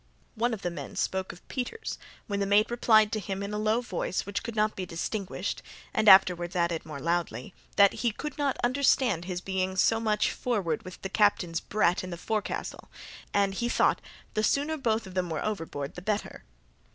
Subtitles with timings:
[0.33, 3.59] One of the men spoke of Peters, when the mate replied to him in a
[3.59, 5.61] low voice which could not be distinguished,
[5.93, 10.81] and afterward added more loudly, that "he could not understand his being so much forward
[10.81, 12.89] with the captain's brat in the forecastle,
[13.31, 14.01] and he thought
[14.33, 16.45] the sooner both of them were overboard the better."